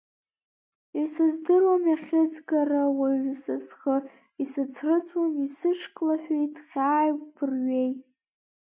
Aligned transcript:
Исыздыруам, 1.01 1.83
иахьызгара 1.91 2.83
уажә 2.97 3.31
са 3.41 3.55
схы, 3.65 3.95
исыцрыҵуам, 4.43 5.31
исышьклаҳәит 5.45 6.53
хьааи-гәрҩеи. 6.67 7.91